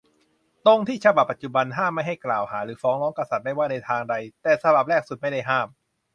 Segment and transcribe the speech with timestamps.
[0.65, 5.67] ตรงที่ฉบับปัจจุบันห้ามไม่ให้กล่าวหาหรือฟ้องร้องกษัตริย์ไม่ว่าในทางใด แต่ฉบับแรกสุดไม่ได้ห้าม